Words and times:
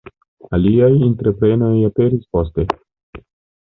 Aliaj 0.57 0.89
entreprenoj 1.09 1.71
aperis 1.93 2.29
poste. 2.35 2.71